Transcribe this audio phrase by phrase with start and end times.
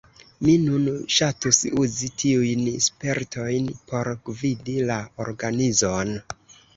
[0.45, 6.15] Mi nun ŝatus uzi tiujn spertojn por gvidi la organizon.